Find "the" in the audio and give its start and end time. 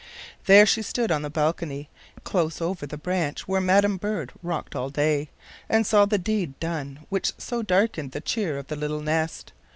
1.21-1.29, 2.87-2.97, 6.05-6.17, 8.11-8.19, 8.65-8.75